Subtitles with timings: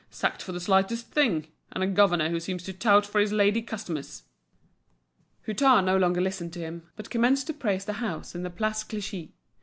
[0.09, 1.45] Sacked for the slightest thing!
[1.73, 4.23] And a governor who seems to tout for his lady customers."
[5.45, 8.81] Hutin no longer listened to him, but commenced to praise the house in the Place
[8.83, 9.35] Clichy.